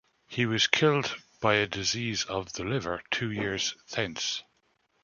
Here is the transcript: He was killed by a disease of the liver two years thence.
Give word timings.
He 0.27 0.47
was 0.47 0.65
killed 0.65 1.15
by 1.41 1.57
a 1.57 1.67
disease 1.67 2.23
of 2.23 2.53
the 2.53 2.63
liver 2.63 3.03
two 3.11 3.29
years 3.29 3.75
thence. 3.91 4.41